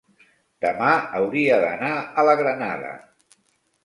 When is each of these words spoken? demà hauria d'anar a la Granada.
demà 0.63 0.87
hauria 1.19 1.59
d'anar 1.63 1.91
a 2.21 2.25
la 2.29 2.35
Granada. 2.41 2.95